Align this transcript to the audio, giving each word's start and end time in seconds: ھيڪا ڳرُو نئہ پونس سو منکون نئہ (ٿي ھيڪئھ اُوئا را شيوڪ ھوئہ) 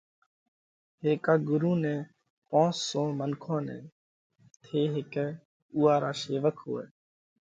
ھيڪا 1.03 1.33
ڳرُو 1.47 1.73
نئہ 1.81 1.95
پونس 2.49 2.75
سو 2.89 3.01
منکون 3.19 3.59
نئہ 3.67 3.77
(ٿي 4.63 4.79
ھيڪئھ 4.93 5.33
اُوئا 5.75 5.93
را 6.03 6.11
شيوڪ 6.21 6.55
ھوئہ) 6.63 6.83